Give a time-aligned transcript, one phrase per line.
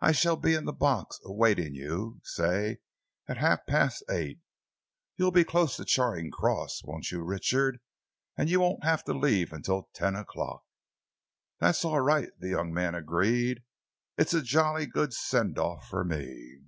[0.00, 2.78] I shall be in the box, awaiting you, say
[3.26, 4.38] at half past eight.
[5.16, 7.80] You'll be close to Charing Cross, won't you, Richard,
[8.36, 10.62] and you won't have to leave until ten o'clock?"
[11.58, 13.64] "That's all right," the young man agreed.
[14.16, 16.60] "It's a jolly good send off for me."